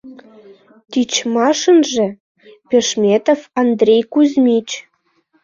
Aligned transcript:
Тичмашынже— 0.91 2.07
Пешметов 2.69 3.39
Андрей 3.61 4.01
Кузьмич. 4.13 4.69